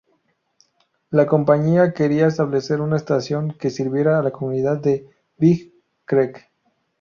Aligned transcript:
La 1.11 1.27
compañía 1.27 1.93
quería 1.93 2.25
establecer 2.25 2.81
una 2.81 2.95
estación 2.97 3.55
que 3.59 3.69
sirviera 3.69 4.17
a 4.17 4.23
la 4.23 4.31
comunidad 4.31 4.77
de 4.79 5.07
Big 5.37 5.75
Creek. 6.05 6.49